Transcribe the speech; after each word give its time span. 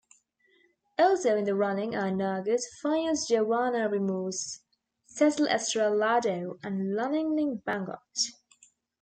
Also 0.97 1.37
in 1.37 1.43
the 1.45 1.53
running 1.53 1.93
are 1.93 2.09
Naga's 2.09 2.67
finest 2.81 3.29
Joannah 3.29 3.87
Ramores, 3.87 4.61
Cecil 5.05 5.45
Estrallado 5.45 6.57
and 6.63 6.97
Luningning 6.97 7.61
Bangot. 7.63 8.31